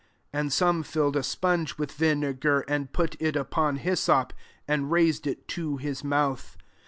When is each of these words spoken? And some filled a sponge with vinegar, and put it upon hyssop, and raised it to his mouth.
And 0.33 0.51
some 0.51 0.81
filled 0.81 1.15
a 1.15 1.21
sponge 1.21 1.77
with 1.77 1.91
vinegar, 1.91 2.61
and 2.61 2.91
put 2.91 3.15
it 3.21 3.35
upon 3.35 3.75
hyssop, 3.75 4.33
and 4.67 4.89
raised 4.91 5.27
it 5.27 5.47
to 5.49 5.77
his 5.77 6.03
mouth. 6.03 6.57